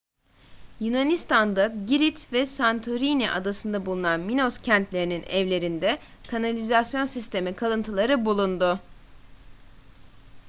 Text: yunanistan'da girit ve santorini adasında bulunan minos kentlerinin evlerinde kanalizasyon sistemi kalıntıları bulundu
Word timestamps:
yunanistan'da 0.85 1.67
girit 1.87 2.33
ve 2.33 2.45
santorini 2.45 3.31
adasında 3.31 3.85
bulunan 3.85 4.19
minos 4.19 4.57
kentlerinin 4.61 5.23
evlerinde 5.23 5.99
kanalizasyon 6.31 7.05
sistemi 7.05 7.53
kalıntıları 7.55 8.25
bulundu 8.25 8.79